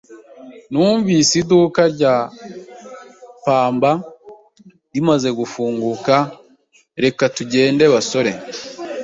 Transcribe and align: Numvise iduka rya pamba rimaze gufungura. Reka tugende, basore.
Numvise 0.71 1.31
iduka 1.41 1.81
rya 1.93 2.15
pamba 3.43 3.91
rimaze 4.93 5.29
gufungura. 5.39 6.15
Reka 7.03 7.23
tugende, 7.35 7.83
basore. 7.93 8.31